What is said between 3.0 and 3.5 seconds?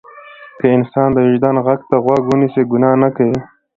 نه کوي.